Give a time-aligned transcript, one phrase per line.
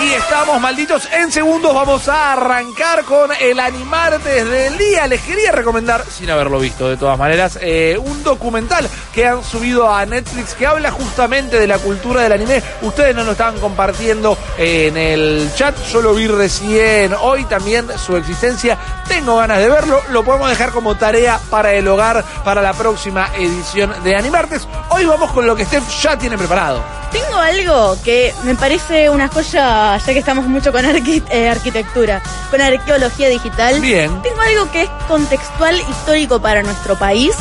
[0.00, 1.06] Aquí estamos, malditos.
[1.12, 5.06] En segundos vamos a arrancar con el Animartes del día.
[5.06, 9.92] Les quería recomendar, sin haberlo visto de todas maneras, eh, un documental que han subido
[9.92, 12.62] a Netflix que habla justamente de la cultura del anime.
[12.80, 18.16] Ustedes no lo estaban compartiendo en el chat, yo lo vi recién hoy también su
[18.16, 18.78] existencia.
[19.06, 23.28] Tengo ganas de verlo, lo podemos dejar como tarea para el hogar para la próxima
[23.36, 24.66] edición de Animartes.
[24.88, 26.82] Hoy vamos con lo que Steph ya tiene preparado.
[27.12, 32.22] Tengo algo que me parece una joya, ya que estamos mucho con arqui- eh, arquitectura,
[32.50, 33.80] con arqueología digital.
[33.80, 34.22] Bien.
[34.22, 37.32] Tengo algo que es contextual histórico para nuestro país.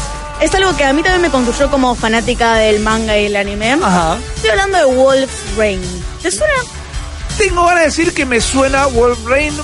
[0.42, 3.74] Es algo que a mí también me construyó como fanática del manga y el anime.
[3.74, 4.18] Ajá.
[4.36, 5.82] Estoy hablando de Wolf's Rain.
[6.22, 6.54] ¿Te suena?
[7.38, 9.58] Tengo ganas de decir que me suena Wolverine.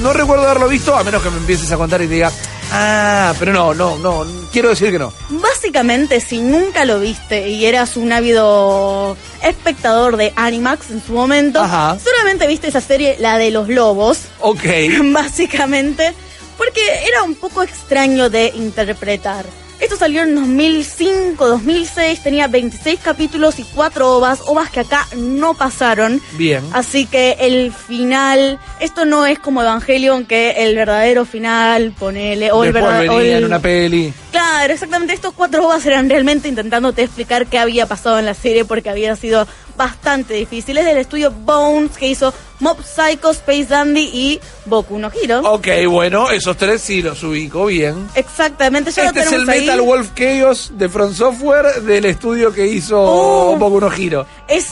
[0.00, 2.32] No recuerdo haberlo visto, a menos que me empieces a contar y te diga,
[2.72, 5.12] ah, pero no, no, no, quiero decir que no.
[5.28, 11.60] Básicamente, si nunca lo viste y eras un ávido espectador de Animax en su momento,
[11.60, 11.98] Ajá.
[12.02, 14.64] solamente viste esa serie, la de los lobos, Ok.
[15.12, 16.14] básicamente,
[16.58, 19.44] porque era un poco extraño de interpretar.
[19.82, 25.54] Esto salió en 2005, 2006, tenía 26 capítulos y 4 ovas, ovas que acá no
[25.54, 26.22] pasaron.
[26.34, 26.62] Bien.
[26.72, 32.62] Así que el final, esto no es como Evangelion, que el verdadero final, ponele, o
[32.62, 33.16] el verdadero...
[33.16, 34.14] venía en una peli.
[34.30, 35.14] Claro, exactamente.
[35.14, 39.16] Estos cuatro ovas eran realmente intentándote explicar qué había pasado en la serie porque había
[39.16, 39.48] sido
[39.82, 40.78] bastante difícil.
[40.78, 45.40] Es del estudio Bones que hizo Mob Psycho, Space Dandy y Boku no Hero.
[45.44, 48.08] Ok, bueno, esos tres sí los ubico bien.
[48.14, 49.60] Exactamente, ya Este lo es el ahí.
[49.62, 53.56] Metal Wolf Chaos de Front Software del estudio que hizo Oh.
[53.56, 54.24] Boku no Hero.
[54.46, 54.68] Es,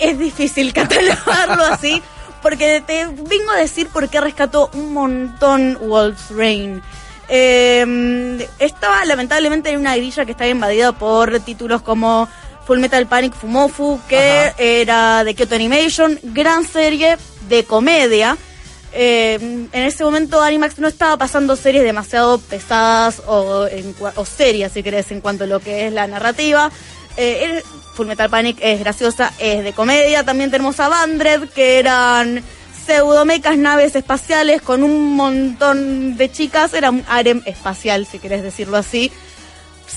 [0.00, 2.02] es difícil catalogarlo así
[2.40, 6.80] porque te vengo a decir por qué rescató un montón Wolf's Rain.
[7.28, 12.28] Eh, estaba lamentablemente en una grilla que estaba invadida por títulos como
[12.70, 14.54] Full Metal Panic Fumofu, que Ajá.
[14.56, 17.16] era de Kyoto Animation, gran serie
[17.48, 18.36] de comedia.
[18.92, 24.70] Eh, en ese momento Animax no estaba pasando series demasiado pesadas o, en o serias,
[24.70, 26.70] si querés, en cuanto a lo que es la narrativa.
[27.16, 27.60] Eh,
[27.94, 30.22] Full Metal Panic es graciosa, es de comedia.
[30.22, 32.40] También tenemos a Bandred, que eran
[32.86, 36.72] pseudomecas naves espaciales con un montón de chicas.
[36.72, 39.10] Era un harem espacial, si querés decirlo así.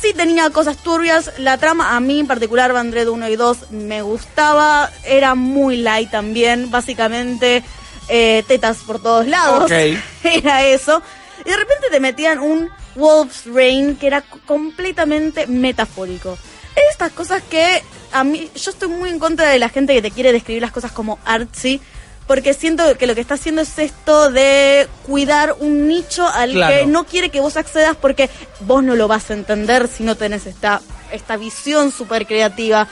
[0.01, 1.31] Sí tenía cosas turbias.
[1.37, 4.89] La trama, a mí en particular, Bandred 1 y 2, me gustaba.
[5.05, 6.71] Era muy light también.
[6.71, 7.63] Básicamente,
[8.09, 9.71] eh, tetas por todos lados.
[10.23, 11.01] Era eso.
[11.45, 16.37] Y de repente te metían un Wolf's Rain que era completamente metafórico.
[16.91, 17.81] Estas cosas que
[18.11, 20.71] a mí, yo estoy muy en contra de la gente que te quiere describir las
[20.71, 21.81] cosas como artsy.
[22.27, 26.73] Porque siento que lo que está haciendo es esto de cuidar un nicho al Claro.
[26.73, 28.29] que no quiere que vos accedas porque
[28.61, 32.87] vos no lo vas a entender si no tenés esta, esta visión súper creativa.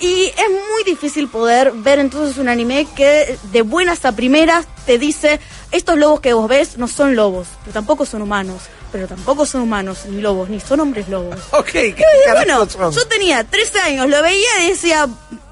[0.00, 4.98] Y es muy difícil poder ver entonces un anime que de buenas a primeras te
[4.98, 5.38] dice,
[5.70, 9.60] estos lobos que vos ves no son lobos, pero tampoco son humanos, pero tampoco son
[9.60, 11.36] humanos ni lobos, ni son hombres lobos.
[11.52, 11.94] Ok, ¿qué
[12.26, 12.90] Y bueno, son?
[12.92, 15.08] yo tenía 13 años, lo veía y decía,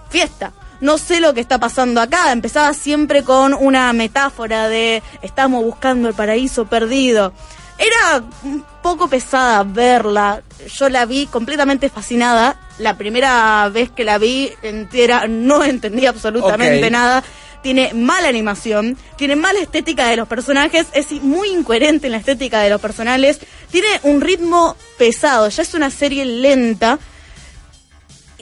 [0.09, 0.53] fiesta.
[0.81, 2.33] No sé lo que está pasando acá.
[2.33, 7.33] Empezaba siempre con una metáfora de estamos buscando el paraíso perdido.
[7.79, 10.43] Era un poco pesada verla.
[10.75, 12.59] Yo la vi completamente fascinada.
[12.79, 17.23] La primera vez que la vi entera no entendí absolutamente nada.
[17.63, 22.61] Tiene mala animación, tiene mala estética de los personajes, es muy incoherente en la estética
[22.61, 23.39] de los personajes,
[23.71, 26.99] tiene un ritmo pesado, ya es una serie lenta,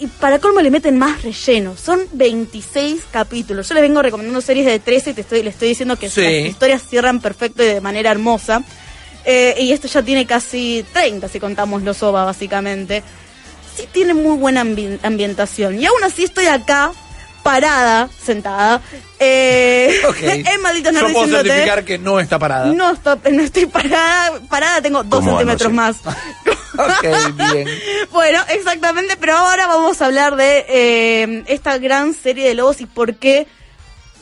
[0.01, 1.77] y para colmo le meten más relleno.
[1.77, 3.69] Son 26 capítulos.
[3.69, 6.21] Yo les vengo recomendando series de 13 y te estoy, le estoy diciendo que Sí.
[6.23, 8.63] las historias cierran perfecto y de manera hermosa.
[9.25, 13.03] Eh, y esto ya tiene casi 30 si contamos los OVA básicamente.
[13.77, 15.79] Sí tiene muy buena ambi- ambientación.
[15.81, 16.93] Y aún así estoy acá,
[17.43, 18.81] parada, sentada.
[19.21, 20.17] Eh, Ok.
[20.23, 22.67] en malditos Yo nerds puedo certificar que no está parada.
[22.73, 24.41] No, estoy, no estoy parada.
[24.49, 25.97] Parada tengo dos ¿Cómo centímetros no más.
[26.79, 27.69] Ok, bien.
[28.13, 32.87] Bueno, exactamente, pero ahora vamos a hablar de eh, esta gran serie de lobos y
[32.87, 33.47] por qué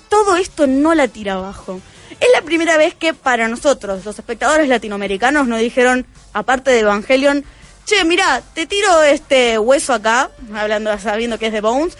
[0.08, 1.80] todo esto no la tira abajo.
[2.18, 7.44] Es la primera vez que para nosotros, los espectadores latinoamericanos, nos dijeron, aparte de Evangelion,
[7.84, 11.96] che, mira, te tiro este hueso acá, hablando, sabiendo que es de Bones,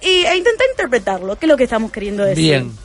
[0.00, 2.44] y, e intenta interpretarlo, que es lo que estamos queriendo decir.
[2.44, 2.76] Bien.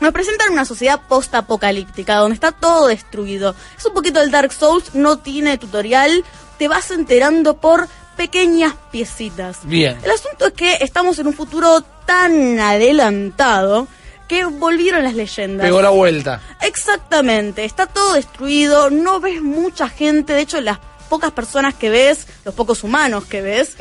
[0.00, 3.54] Nos presentan una sociedad post-apocalíptica, donde está todo destruido.
[3.78, 6.24] Es un poquito el Dark Souls, no tiene tutorial,
[6.62, 9.58] te vas enterando por pequeñas piecitas.
[9.64, 9.98] Bien.
[10.04, 13.88] El asunto es que estamos en un futuro tan adelantado
[14.28, 15.66] que volvieron las leyendas.
[15.66, 16.40] Pegó la vuelta.
[16.60, 20.78] Exactamente, está todo destruido, no ves mucha gente, de hecho las
[21.08, 23.76] pocas personas que ves, los pocos humanos que ves,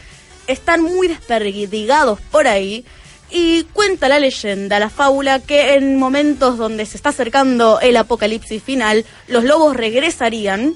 [0.47, 2.83] están muy desperdigados por ahí
[3.33, 8.61] Y cuenta la leyenda, la fábula, que en momentos donde se está acercando el apocalipsis
[8.61, 10.75] final, los lobos regresarían,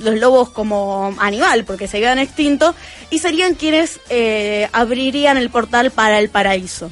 [0.00, 2.74] los lobos como animal, porque se quedan extintos,
[3.10, 6.90] y serían quienes eh, abrirían el portal para el paraíso.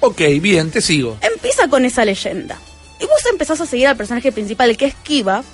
[0.00, 1.16] Ok, bien, te sigo.
[1.20, 2.58] Empieza con esa leyenda.
[3.00, 5.44] Y vos empezás a seguir al personaje principal, que es Kiva,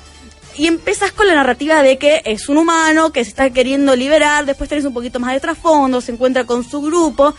[0.57, 4.47] y empezás con la narrativa de que es un humano que se está queriendo liberar,
[4.47, 7.35] después tenés un poquito más de trasfondo, se encuentra con su grupo,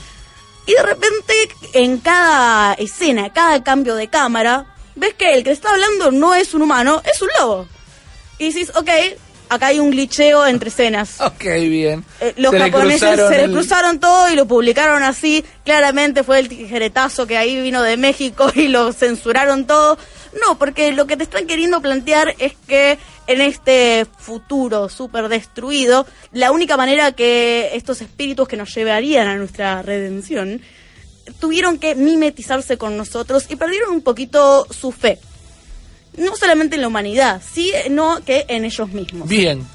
[0.65, 1.33] y de repente
[1.73, 4.65] en cada escena, cada cambio de cámara,
[4.95, 7.67] ves que el que está hablando no es un humano, es un lobo.
[8.37, 8.89] Y dices, ok,
[9.49, 11.15] acá hay un glitcheo entre escenas.
[11.21, 12.03] Ok, bien.
[12.19, 15.45] Eh, los Se japoneses se le el- cruzaron todo y lo publicaron así.
[15.63, 19.97] Claramente fue el tijeretazo que ahí vino de México y lo censuraron todo.
[20.41, 22.97] No, porque lo que te están queriendo plantear es que
[23.27, 29.35] en este futuro súper destruido, la única manera que estos espíritus que nos llevarían a
[29.35, 30.61] nuestra redención
[31.39, 35.19] tuvieron que mimetizarse con nosotros y perdieron un poquito su fe.
[36.17, 39.27] No solamente en la humanidad, sí, no que en ellos mismos.
[39.27, 39.65] Bien.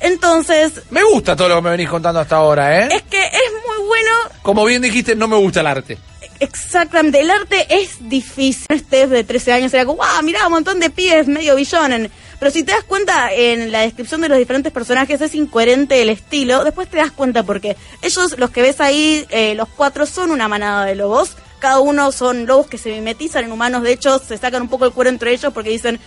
[0.00, 2.88] Entonces, Me gusta todo lo que me venís contando hasta ahora, ¿eh?
[2.90, 4.10] es que es muy bueno
[4.42, 5.98] Como bien dijiste, no me gusta el arte.
[6.40, 8.66] Exactamente, el arte es difícil.
[8.68, 12.10] Este de 13 años era como, wow, mirá, un montón de pies medio billonen.
[12.38, 16.10] Pero si te das cuenta en la descripción de los diferentes personajes es incoherente el
[16.10, 20.30] estilo, después te das cuenta porque ellos, los que ves ahí, eh, los cuatro son
[20.30, 21.36] una manada de lobos.
[21.60, 23.82] Cada uno son lobos que se mimetizan en humanos.
[23.82, 25.98] De hecho, se sacan un poco el cuero entre ellos porque dicen,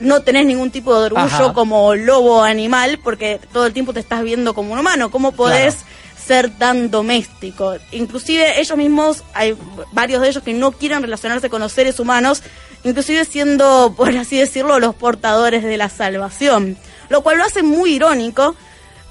[0.00, 1.52] no tenés ningún tipo de orgullo Ajá.
[1.52, 5.10] como lobo animal porque todo el tiempo te estás viendo como un humano.
[5.10, 5.90] ¿Cómo podés Claro.
[6.26, 7.76] ser tan doméstico.
[7.92, 9.56] Inclusive ellos mismos, hay
[9.92, 12.42] varios de ellos que no quieren relacionarse con los seres humanos,
[12.84, 16.76] inclusive siendo, por así decirlo, los portadores de la salvación.
[17.08, 18.56] Lo cual lo hace muy irónico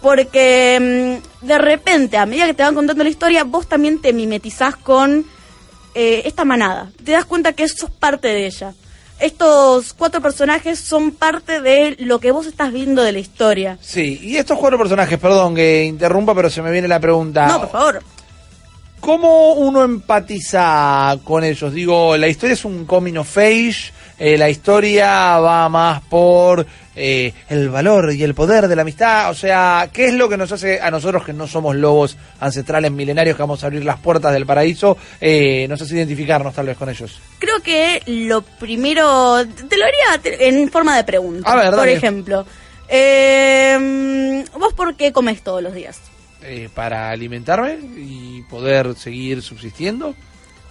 [0.02, 4.14] porque mm, de repente, a medida que te van contando la historia, vos también te
[4.14, 5.26] mimetizás con
[5.96, 6.92] eh, esta manada.
[7.04, 8.74] Te das cuenta que sos parte de ella.
[9.20, 13.78] Estos cuatro personajes son parte de lo que vos estás viendo de la historia.
[13.82, 17.48] Sí, y estos cuatro personajes, perdón que interrumpa, pero se me viene la pregunta.
[17.48, 18.04] No, por favor.
[19.00, 21.74] ¿Cómo uno empatiza con ellos?
[21.74, 26.66] Digo, la historia es un coming of age, eh, la historia va más por
[26.96, 30.38] eh, el valor y el poder de la amistad, o sea, ¿qué es lo que
[30.38, 34.00] nos hace a nosotros que no somos lobos ancestrales milenarios que vamos a abrir las
[34.00, 37.20] puertas del paraíso, eh, nos hace identificarnos tal vez con ellos?
[37.38, 41.52] Creo que lo primero, te lo haría en forma de pregunta.
[41.52, 42.46] A ver, Por ejemplo,
[42.88, 46.00] eh, ¿vos por qué comes todos los días?
[46.46, 50.14] Eh, para alimentarme y poder seguir subsistiendo.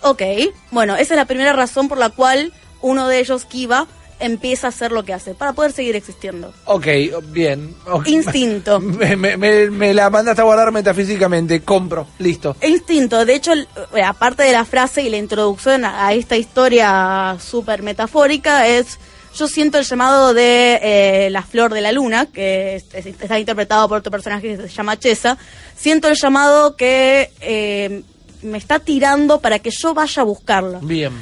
[0.03, 0.23] Ok,
[0.71, 3.87] bueno, esa es la primera razón por la cual uno de ellos, Kiva,
[4.21, 6.55] empieza a hacer lo que hace, para poder seguir existiendo.
[6.67, 6.87] Ok,
[7.33, 7.75] bien.
[8.07, 8.79] Instinto.
[8.81, 12.55] Me, me- me- me la mandaste a guardar metafísicamente, compro, listo.
[12.63, 17.37] Instinto, de hecho, eh, aparte de la frase y la introducción a, a esta historia
[17.41, 18.99] súper metafórica, es
[19.37, 23.39] yo siento el llamado de eh, la flor de la luna, que es- es- está
[23.39, 25.37] interpretado por otro personaje que se llama Chesa.
[25.77, 28.03] Siento el llamado que eh,
[28.43, 30.79] me está tirando para que yo vaya a buscarla.
[30.83, 31.13] Bien.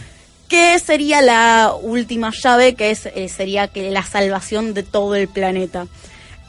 [0.48, 2.74] ¿Qué sería la última llave?
[2.74, 5.86] Que es, eh, sería que la salvación de todo el planeta.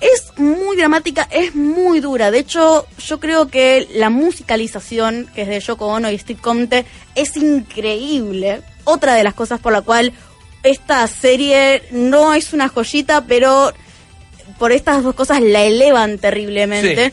[0.02, 2.30] Es muy dramática, es muy dura.
[2.30, 6.86] De hecho, yo creo que la musicalización, que es de Yoko Ono y Steve Conte,
[7.16, 8.62] es increíble.
[8.84, 10.12] Otra de las cosas por la cual
[10.64, 13.74] esta serie no es una joyita, pero
[14.58, 17.12] por estas dos cosas la elevan terriblemente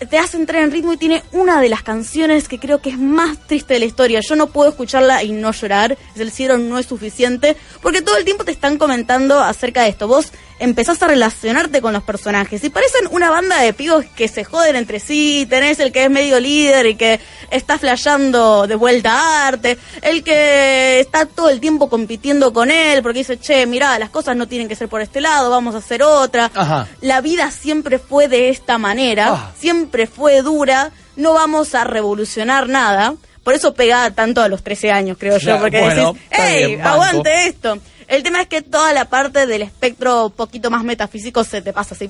[0.00, 0.06] Sí.
[0.06, 2.98] te hace entrar en ritmo y tiene una de las canciones que creo que es
[2.98, 4.20] más triste de la historia.
[4.20, 5.96] Yo no puedo escucharla y no llorar.
[6.16, 7.56] El cielo no es suficiente.
[7.80, 10.06] Porque todo el tiempo te están comentando acerca de esto.
[10.08, 12.62] Vos empezás a relacionarte con los personajes.
[12.64, 15.46] Y parecen una banda de pibos que se joden entre sí.
[15.48, 17.20] Tenés el que es medio líder y que
[17.50, 19.78] está flasheando de vuelta a arte.
[20.02, 24.36] El que está todo el tiempo compitiendo con él porque dice, che, mirá, las cosas
[24.36, 26.50] no tienen que ser por este lado, vamos a hacer otra.
[26.54, 26.86] Ajá.
[27.00, 29.52] La vida siempre fue de esta manera, Ah.
[29.58, 33.14] siempre fue dura, no vamos a revolucionar nada.
[33.42, 36.46] Por eso pega tanto a los 13 años, creo Ya, yo, porque bueno, decís, está
[36.48, 36.90] ¡hey, bien, banco".
[37.02, 37.78] aguante esto!
[38.08, 41.94] El tema es que toda la parte del espectro poquito más metafísico se te pasa
[41.94, 42.08] así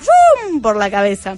[0.62, 1.36] por la cabeza.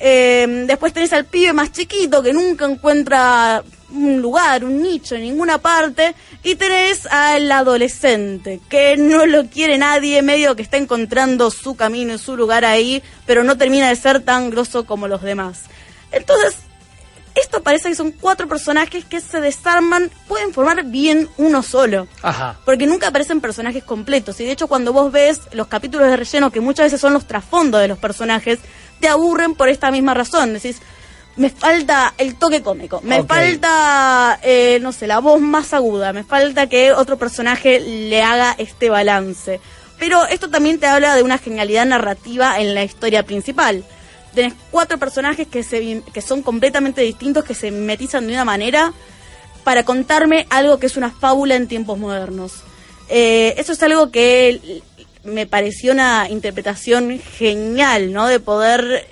[0.00, 5.22] Eh, después tenés al pibe más chiquito que nunca encuentra un lugar, un nicho en
[5.22, 6.14] ninguna parte.
[6.42, 12.14] Y tenés al adolescente que no lo quiere nadie, medio que está encontrando su camino
[12.14, 15.62] y su lugar ahí, pero no termina de ser tan grosso como los demás.
[16.12, 16.56] Entonces,
[17.42, 22.06] esto parece que son cuatro personajes que se desarman, pueden formar bien uno solo.
[22.22, 22.58] Ajá.
[22.64, 24.40] Porque nunca aparecen personajes completos.
[24.40, 27.26] Y de hecho, cuando vos ves los capítulos de relleno, que muchas veces son los
[27.26, 28.58] trasfondos de los personajes,
[29.00, 30.54] te aburren por esta misma razón.
[30.54, 30.80] Decís,
[31.36, 36.24] me falta el toque cómico, me falta, eh, no sé, la voz más aguda, me
[36.24, 39.60] falta que otro personaje le haga este balance.
[40.00, 43.84] Pero esto también te habla de una genialidad narrativa en la historia principal.
[44.34, 48.92] Tenés cuatro personajes que, se, que son completamente distintos, que se mimetizan de una manera
[49.64, 52.52] para contarme algo que es una fábula en tiempos modernos.
[53.08, 54.82] Eh, eso es algo que
[55.24, 58.28] me pareció una interpretación genial, ¿no?
[58.28, 59.06] De poder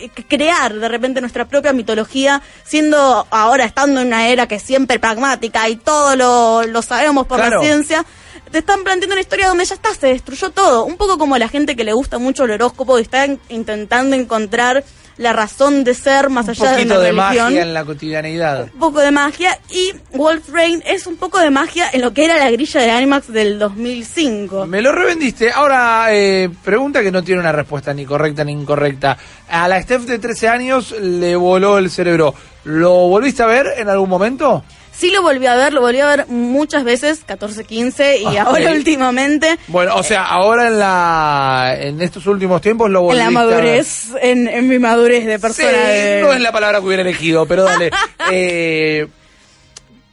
[0.00, 4.62] eh, crear de repente nuestra propia mitología, siendo ahora estando en una era que es
[4.62, 7.58] siempre pragmática y todo lo, lo sabemos por Claro.
[7.58, 8.04] la ciencia,
[8.50, 10.84] te están planteando una historia donde ya está, se destruyó todo.
[10.84, 14.16] Un poco como la gente que le gusta mucho el horóscopo y está en- intentando
[14.16, 14.84] encontrar
[15.18, 17.84] la razón de ser más Un allá de poquito una de religión magia en la
[17.86, 18.62] cotidianeidad.
[18.64, 22.26] un poco de magia y Wolf Rain es un poco de magia en lo que
[22.26, 24.66] era la grilla de Animax del 2005.
[24.66, 25.50] Me lo revendiste.
[25.50, 29.16] Ahora, eh, pregunta que no tiene una respuesta ni correcta ni incorrecta.
[29.48, 32.34] A la Steph de 13 años le voló el cerebro.
[32.64, 34.64] ¿Lo volviste a ver en algún momento?
[34.96, 38.36] Sí lo volví a ver, lo volví a ver muchas veces, 14, 15 y Ok.
[38.38, 43.22] ahora últimamente Bueno, o sea, ahora en la en estos últimos tiempos lo en volviste
[43.24, 45.68] la a madurez, en, en mi madurez de persona.
[45.70, 47.90] Sí, de- no es la palabra que hubiera elegido, pero dale.
[48.32, 49.06] Eh,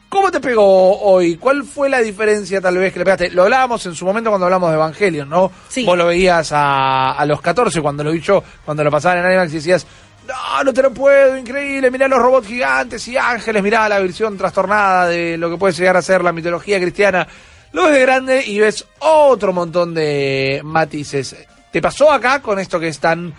[0.09, 1.37] ¿Cómo te pegó hoy?
[1.37, 3.31] ¿Cuál fue la diferencia tal vez que le pegaste?
[3.31, 5.51] Lo hablábamos en su momento cuando hablamos de Evangelion, ¿no?
[5.69, 5.83] Sí.
[5.85, 9.25] Vos lo veías a, a los 14 cuando lo vi yo, cuando lo pasaban en
[9.25, 9.87] Animax y decías,
[10.27, 14.37] no, no te lo puedo, increíble, mirá los robots gigantes y ángeles, mirá la versión
[14.37, 17.27] trastornada de lo que puede llegar a ser la mitología cristiana.
[17.71, 21.35] Lo ves de grande y ves otro montón de matices.
[21.71, 23.33] ¿Te pasó acá con esto que es tan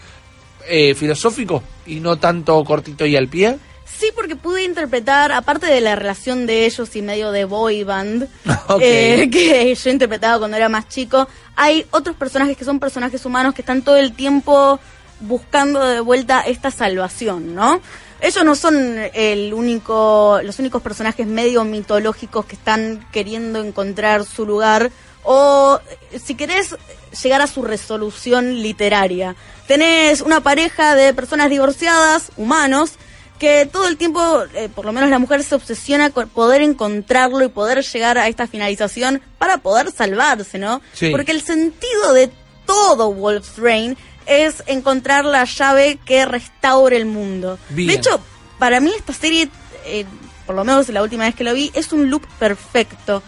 [0.67, 3.59] eh, filosófico y no tanto cortito y al pie?
[3.87, 8.29] Sí, porque pude interpretar, aparte de la relación de ellos y medio de boy band,
[8.81, 13.55] eh, que yo interpretaba cuando era más chico, hay otros personajes que son personajes humanos
[13.55, 14.81] que están todo el tiempo
[15.27, 17.81] buscando de vuelta esta salvación, ¿no?
[18.21, 24.47] Ellos no son el único, los únicos personajes medio mitológicos que están queriendo encontrar su
[24.47, 24.91] lugar
[25.25, 25.79] o,
[26.23, 26.77] si querés,
[27.23, 29.37] llegar a su resolución literaria.
[29.67, 32.93] Tenés una pareja de personas divorciadas, humanos,
[33.39, 37.45] que todo el tiempo, eh, por lo menos la mujer se obsesiona con poder encontrarlo
[37.45, 40.81] y poder llegar a esta finalización para poder salvarse, ¿no?
[40.93, 41.11] Sí.
[41.11, 42.31] Porque el sentido de
[42.65, 47.59] todo Wolf's Rain es encontrar la llave que restaure el mundo.
[47.71, 47.89] Bien.
[47.89, 48.21] De hecho,
[48.59, 49.49] para mí esta serie,
[49.87, 50.05] eh,
[50.47, 53.23] por lo menos la última vez que lo vi, es un loop perfecto.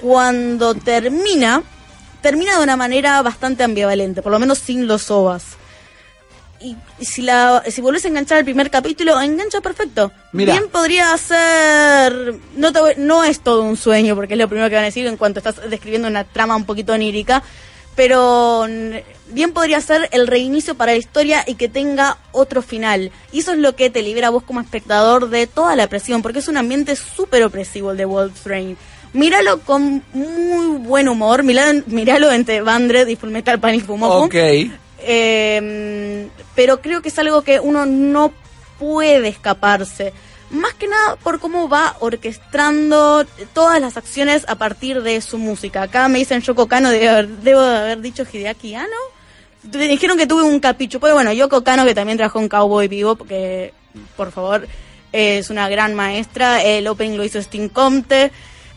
[0.00, 1.62] Cuando termina,
[2.20, 5.44] termina de una manera bastante ambivalente, por lo menos sin los ovas.
[6.60, 10.10] Y, y si la si volvés a enganchar el primer capítulo, engancha perfecto.
[10.32, 10.54] Mira.
[10.54, 12.34] Bien podría ser...
[12.56, 15.06] No, te no es todo un sueño, porque es lo primero que van a decir
[15.06, 17.44] en cuanto estás describiendo una trama un poquito onírica,
[17.98, 18.64] pero
[19.32, 23.10] bien podría ser el reinicio para la historia y que tenga otro final.
[23.32, 26.22] Y eso es lo que te libera a vos como espectador de toda la presión,
[26.22, 28.76] porque es un ambiente súper opresivo el de Wolf Rain.
[29.14, 34.26] Míralo con muy buen humor, míralo, míralo entre Bandred y Fullmetal Panic Fumofu.
[34.26, 34.34] Ok.
[35.00, 38.32] Eh, pero creo que es algo que uno no
[38.78, 40.12] puede escaparse.
[40.50, 45.82] Más que nada por cómo va orquestando todas las acciones a partir de su música.
[45.82, 47.10] Acá me dicen Yoko Kano, debo,
[47.60, 48.96] haber- haber dicho Hideaki Anno.
[49.62, 51.00] Dijeron que tuve un capricho.
[51.00, 53.74] Pero bueno, Yoko Kano, que también trabajó en Cowboy Vivo, porque,
[54.16, 54.66] por favor,
[55.12, 56.62] es una gran maestra.
[56.62, 58.30] El opening lo hizo Sting Comte.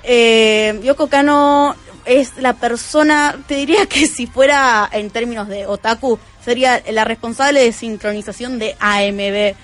[0.03, 6.19] Eh, Yoko Kano es la persona, te diría que si fuera en términos de otaku,
[6.43, 9.55] sería la responsable de sincronización de AMB.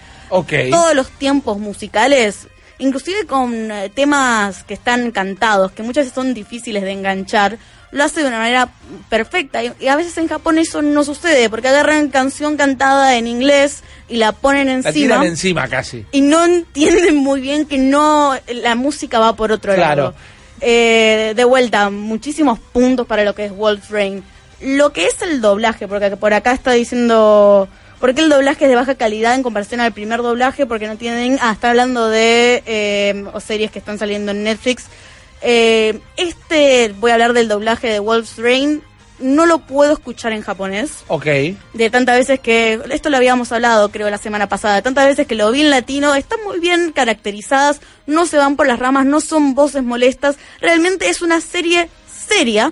[0.72, 2.48] Todos los tiempos musicales,
[2.79, 7.57] inclusive con eh, temas que están cantados, que muchas veces son difíciles de enganchar,
[7.91, 8.69] lo hace de una manera
[9.10, 9.63] perfecta.
[9.63, 14.17] Y, a veces en Japón eso no sucede, porque agarran canción cantada en inglés y
[14.17, 16.05] la ponen La encima tiran encima casi.
[16.12, 20.03] y no entienden muy bien que no la música va por otro Claro.
[20.03, 20.15] lado.
[20.60, 24.24] Eh, de vuelta, muchísimos puntos para lo que es Wolf Rain.
[24.60, 27.67] Lo que es el doblaje, porque por acá está diciendo,
[28.00, 30.66] ¿por qué el doblaje es de baja calidad en comparación al primer doblaje?
[30.66, 34.86] Porque no tienen, ah, está hablando de eh, o series que están saliendo en Netflix.
[35.42, 38.82] Eh, este, voy a hablar del doblaje de Wolf's Rain,
[39.20, 41.25] no lo puedo escuchar en japonés Ok.
[41.25, 45.27] de tantas veces que, esto lo habíamos hablado creo la semana pasada, de tantas veces
[45.27, 49.06] que lo vi en latino, están muy bien caracterizadas, no se van por las ramas,
[49.06, 51.89] no son voces molestas, realmente es una serie
[52.27, 52.72] seria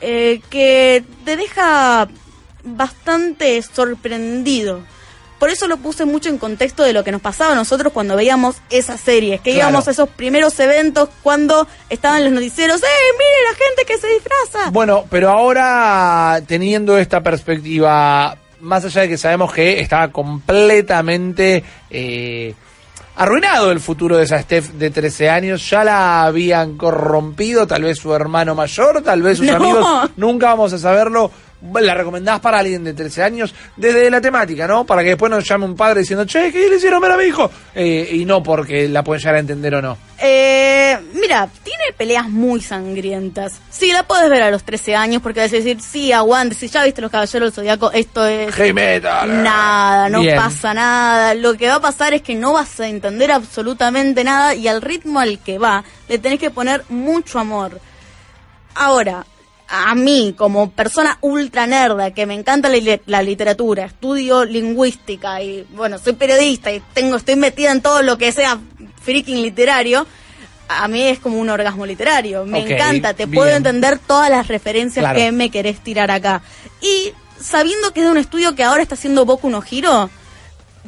[0.00, 2.08] eh, que te deja
[2.76, 4.80] bastante sorprendido.
[5.38, 8.16] Por eso lo puse mucho en contexto de lo que nos pasaba a nosotros cuando
[8.16, 9.68] veíamos esas series, que Claro.
[9.70, 14.08] íbamos a esos primeros eventos cuando estaban los noticieros, ¡eh, mire la gente que se
[14.14, 14.70] disfraza!
[14.72, 22.54] Bueno, pero ahora teniendo esta perspectiva, más allá de que sabemos que estaba completamente eh,
[23.14, 27.98] arruinado el futuro de esa Steph de 13 años, ya la habían corrompido, tal vez
[27.98, 29.54] su hermano mayor, tal vez sus No.
[29.56, 31.30] amigos, nunca vamos a saberlo.
[31.72, 34.84] La recomendás para alguien de 13 años desde la temática, ¿no?
[34.86, 37.24] Para que después nos llame un padre diciendo, che, ¿qué le hicieron ver a mi
[37.24, 37.50] hijo?
[37.74, 39.98] Eh, y no porque la pueden llegar a entender o no.
[40.20, 43.54] Eh, mira, tiene peleas muy sangrientas.
[43.70, 46.68] Sí, la puedes ver a los 13 años porque vas a decir, sí, aguante, si
[46.68, 49.42] ya viste los caballeros del zodiaco, esto es Heavy metal.
[49.42, 50.36] nada, no Bien.
[50.36, 51.34] pasa nada.
[51.34, 54.80] Lo que va a pasar es que no vas a entender absolutamente nada y al
[54.80, 57.80] ritmo al que va le tenés que poner mucho amor.
[58.74, 59.26] Ahora,
[59.68, 65.42] a mí, como persona ultra nerda, que me encanta la, li- la literatura, estudio lingüística
[65.42, 68.58] y, bueno, soy periodista y tengo, estoy metida en todo lo que sea
[69.02, 70.06] freaking literario,
[70.68, 72.44] a mí es como un orgasmo literario.
[72.44, 73.34] Me encanta, te bien.
[73.36, 75.18] puedo entender todas las referencias Claro.
[75.18, 76.42] que me querés tirar acá.
[76.80, 80.10] Y sabiendo que es de un estudio que ahora está haciendo Boku no Hiro,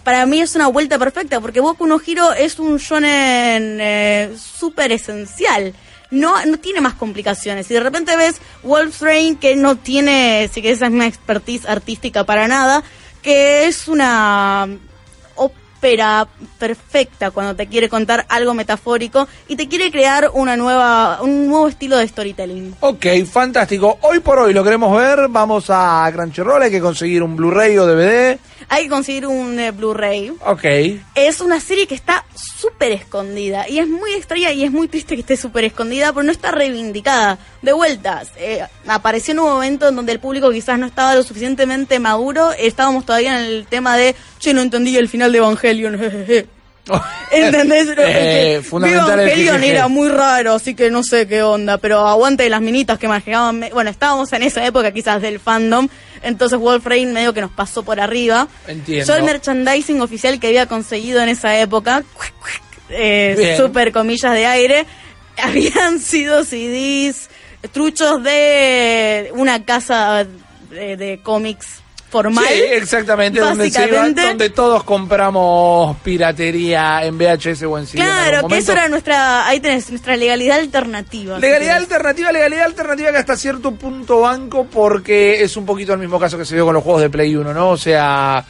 [0.04, 4.92] para mí es una vuelta perfecta, porque Boku no Hiro es un shonen eh, súper
[4.92, 5.74] esencial.
[6.10, 7.70] No, no tiene más complicaciones.
[7.70, 11.66] Y de repente ves Wolf's Rain, que no tiene, si que esa es una expertise
[11.66, 12.82] artística para nada,
[13.22, 14.68] que es una
[15.36, 21.48] ópera perfecta cuando te quiere contar algo metafórico y te quiere crear una nueva, un
[21.48, 22.74] nuevo estilo de storytelling.
[22.80, 23.98] Ok, fantástico.
[24.02, 25.28] Hoy por hoy lo queremos ver.
[25.28, 28.38] Vamos a Crunchyroll, hay que conseguir un Blu-ray o DVD.
[28.72, 30.32] Hay que conseguir un eh, Blu-ray.
[30.46, 30.64] Ok.
[31.16, 35.16] Es una serie que está súper escondida y es muy extraña y es muy triste
[35.16, 37.36] que esté súper escondida, pero no está reivindicada.
[37.62, 41.24] De vueltas, eh, apareció en un momento en donde el público quizás no estaba lo
[41.24, 45.98] suficientemente maduro, estábamos todavía en el tema de, che, no entendí el final de Evangelion,
[45.98, 46.46] jejeje.
[47.30, 47.88] ¿Entendés?
[47.96, 52.48] Eh, fundamental el Evangelion era muy raro, así que no sé qué onda, pero aguante
[52.48, 53.66] las minitas que manejaban.
[53.72, 55.88] Bueno, estábamos en esa época quizás del fandom,
[56.22, 58.48] entonces Wolf Rain medio que nos pasó por arriba.
[58.66, 59.06] Entiendo.
[59.06, 62.02] Yo el merchandising oficial que había conseguido en esa época,
[62.88, 64.86] eh, super comillas de aire,
[65.42, 67.30] habían sido CDs,
[67.72, 70.26] truchos de una casa
[70.70, 72.44] de, de cómics formal.
[72.46, 78.02] Sí, exactamente, donde, se donde todos compramos piratería en VHS o en CD.
[78.02, 81.38] Claro, que eso era nuestra, ahí tenés, nuestra legalidad alternativa.
[81.38, 86.18] Legalidad alternativa, legalidad alternativa que hasta cierto punto banco porque es un poquito el mismo
[86.18, 87.70] caso que se dio con los juegos de Play 1, ¿no?
[87.70, 88.44] O sea,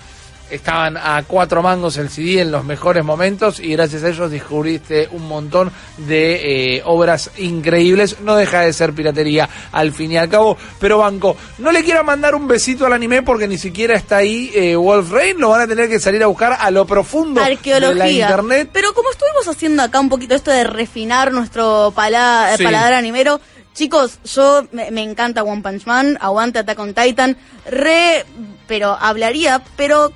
[0.50, 5.08] estaban a cuatro mangos el CD en los mejores momentos y gracias a ellos descubriste
[5.12, 8.20] un montón de eh, obras increíbles.
[8.20, 12.02] No deja de ser piratería al fin y al cabo, pero banco, no le quiero
[12.04, 15.62] mandar un besito al anime porque ni siquiera está ahí eh, Wolf Rain, lo van
[15.62, 18.28] a tener que salir a buscar a lo profundo de la Arqueología.
[18.28, 18.70] internet.
[18.72, 22.64] Pero como estuvimos haciendo acá un poquito esto de refinar nuestro pala- Sí.
[22.64, 23.40] paladar animero,
[23.74, 27.36] chicos, yo me, me encanta One Punch Man, aguante Attack on Titan,
[27.70, 28.24] re,
[28.66, 30.12] pero hablaría, pero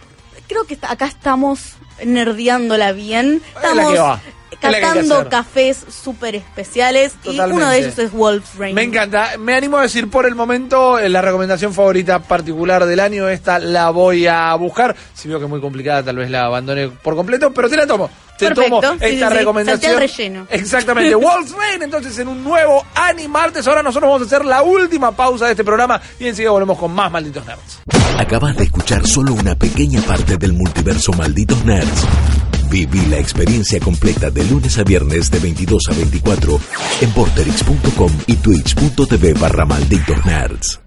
[0.48, 3.42] creo que está- acá estamos nerdeándola bien.
[4.50, 8.74] Estamos catando cafés súper especiales y uno de ellos es Wolf Rain.
[8.74, 9.37] Me encanta.
[9.38, 13.28] Me animo a decir por el momento eh, la recomendación favorita particular del año.
[13.28, 14.94] Esta la voy a buscar.
[15.12, 17.87] Si veo que es muy complicada, tal vez la abandone por completo, pero te la
[17.87, 18.09] tomo.
[18.38, 18.81] Te Perfecto.
[18.81, 19.38] tomo Sí, esta sí, sí.
[19.38, 19.99] recomendación.
[19.99, 20.47] Relleno.
[20.51, 21.14] Exactamente.
[21.14, 23.66] Wolf's Rain, entonces en un nuevo Animartes.
[23.68, 26.92] Ahora nosotros vamos a hacer la última pausa de este programa y enseguida volvemos con
[26.92, 27.81] más malditos nerds.
[28.18, 32.07] Acabas de escuchar solo una pequeña parte del multiverso Malditos Nerds.
[32.70, 36.61] Viví la experiencia completa de lunes a viernes de 22 a 24
[37.03, 40.84] en porterix.com y twitch.tv barra Malditos Nerds.